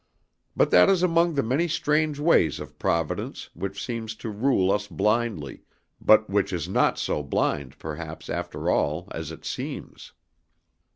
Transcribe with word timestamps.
But 0.55 0.71
that 0.71 0.89
is 0.89 1.03
among 1.03 1.35
the 1.35 1.43
many 1.43 1.67
strange 1.67 2.17
ways 2.17 2.59
of 2.59 2.79
Providence 2.79 3.51
which 3.53 3.85
seems 3.85 4.15
to 4.15 4.31
rule 4.31 4.71
us 4.71 4.87
blindly, 4.87 5.61
but 6.01 6.27
which 6.27 6.51
is 6.51 6.67
not 6.67 6.97
so 6.97 7.21
blind, 7.21 7.77
perhaps, 7.77 8.27
after 8.27 8.67
all, 8.71 9.07
as 9.11 9.31
it 9.31 9.45
seems. 9.45 10.13